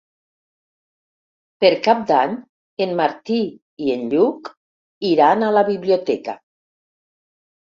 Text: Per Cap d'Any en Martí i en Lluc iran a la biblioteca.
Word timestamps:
Per 1.63 1.69
Cap 1.87 1.99
d'Any 2.13 2.33
en 2.85 2.95
Martí 3.01 3.37
i 3.89 3.93
en 3.99 4.09
Lluc 4.15 4.51
iran 5.11 5.49
a 5.51 5.55
la 5.61 5.65
biblioteca. 5.69 6.37